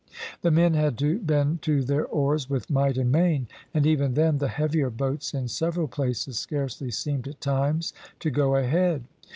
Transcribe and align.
The 0.41 0.49
men 0.49 0.73
had 0.73 0.97
to 0.97 1.19
bend 1.19 1.61
to 1.61 1.83
their 1.83 2.07
oars 2.07 2.49
with 2.49 2.71
might 2.71 2.97
and 2.97 3.11
main, 3.11 3.47
and 3.71 3.85
even 3.85 4.15
then, 4.15 4.39
the 4.39 4.47
heavier 4.47 4.89
boats 4.89 5.31
in 5.31 5.47
several 5.47 5.87
places 5.87 6.39
scarcely 6.39 6.89
seemed, 6.89 7.27
at 7.27 7.39
times, 7.39 7.93
to 8.21 8.31
go 8.31 8.55
ahead. 8.55 9.03